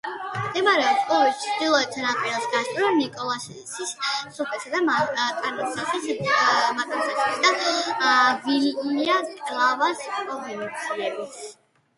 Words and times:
მდებარეობს 0.43 1.01
კუბის 1.09 1.41
ჩრდილოეთ 1.41 1.97
სანაპიროს 1.97 2.47
გასწვრივ, 2.53 2.87
ნიკოლასის 3.01 3.75
სრუტესა 4.07 4.73
და 4.77 4.81
მატანსასის 4.89 6.09
და 7.45 7.55
ვილია-კლარას 8.49 10.05
პროვინციებს 10.17 10.91
შორის. 10.91 11.41